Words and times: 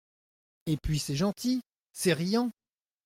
Et 0.65 0.77
puis 0.77 0.97
c’est 0.97 1.13
gentil, 1.15 1.61
c’est 1.93 2.13
riant! 2.13 2.49